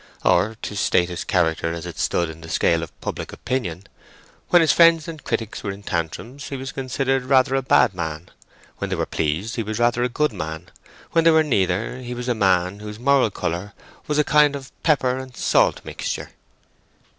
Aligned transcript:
Or, 0.25 0.55
to 0.63 0.75
state 0.75 1.09
his 1.09 1.23
character 1.23 1.71
as 1.73 1.85
it 1.85 1.99
stood 1.99 2.27
in 2.31 2.41
the 2.41 2.49
scale 2.49 2.81
of 2.81 2.99
public 3.01 3.31
opinion, 3.31 3.83
when 4.49 4.63
his 4.63 4.71
friends 4.71 5.07
and 5.07 5.23
critics 5.23 5.61
were 5.61 5.69
in 5.69 5.83
tantrums, 5.83 6.49
he 6.49 6.57
was 6.57 6.71
considered 6.71 7.21
rather 7.21 7.53
a 7.53 7.61
bad 7.61 7.93
man; 7.93 8.29
when 8.79 8.89
they 8.89 8.95
were 8.95 9.05
pleased, 9.05 9.57
he 9.57 9.61
was 9.61 9.77
rather 9.77 10.01
a 10.01 10.09
good 10.09 10.33
man; 10.33 10.69
when 11.11 11.23
they 11.23 11.29
were 11.29 11.43
neither, 11.43 11.99
he 11.99 12.15
was 12.15 12.27
a 12.27 12.33
man 12.33 12.79
whose 12.79 12.97
moral 12.97 13.29
colour 13.29 13.73
was 14.07 14.17
a 14.17 14.23
kind 14.23 14.55
of 14.55 14.71
pepper 14.81 15.19
and 15.19 15.37
salt 15.37 15.81
mixture. 15.85 16.31